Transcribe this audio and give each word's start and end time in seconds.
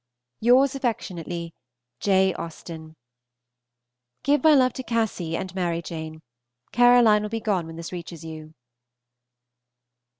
Yours 0.39 0.73
affectionately, 0.73 1.53
J. 1.99 2.33
AUSTEN. 2.33 2.95
Give 4.23 4.41
my 4.43 4.55
love 4.55 4.73
to 4.73 4.83
Cassy 4.83 5.37
and 5.37 5.53
Mary 5.53 5.83
Jane. 5.83 6.23
Caroline 6.71 7.21
will 7.21 7.29
be 7.29 7.39
gone 7.39 7.67
when 7.67 7.75
this 7.75 7.91
reaches 7.91 8.23
you. 8.23 8.55